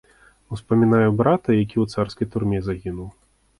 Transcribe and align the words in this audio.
Успамінаю 0.55 1.09
брата, 1.19 1.53
які 1.61 1.77
ў 1.85 1.99
царскай 1.99 2.33
турме 2.35 2.65
загінуў. 2.71 3.15